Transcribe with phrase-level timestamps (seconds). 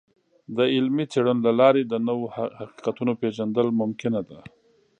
[0.57, 2.25] د علمي څیړنو له لارې د نوو
[2.59, 4.39] حقیقتونو پیژندل ممکنه ده.